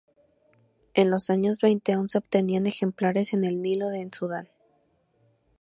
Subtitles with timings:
[0.95, 4.49] En los años veinte aún se obtenían ejemplares en el Nilo en Sudán.